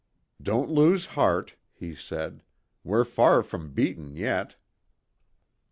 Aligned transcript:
"Don't 0.41 0.71
lose 0.71 1.05
heart," 1.13 1.55
he 1.71 1.93
said. 1.93 2.41
"We're 2.83 3.03
far 3.05 3.43
from 3.43 3.71
beaten 3.73 4.15
yet." 4.15 4.55